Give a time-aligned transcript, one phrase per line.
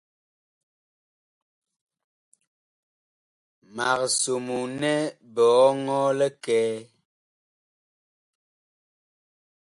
[3.75, 4.93] Mag somoo nɛ
[5.33, 6.71] biɔŋɔɔ likɛɛ.